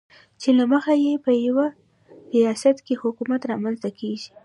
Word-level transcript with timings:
چې 0.41 0.49
له 0.57 0.63
مخې 0.71 0.95
یې 1.05 1.13
په 1.25 1.31
یوه 1.47 1.67
ریاست 2.35 2.77
کې 2.85 3.01
حکومت 3.03 3.41
رامنځته 3.51 3.89
کېږي. 3.99 4.29